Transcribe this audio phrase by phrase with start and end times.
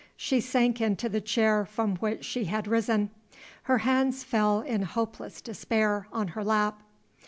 [0.17, 3.11] She sank into the chair from which she had risen;
[3.69, 6.81] her hands fell in hopeless despair on her lap.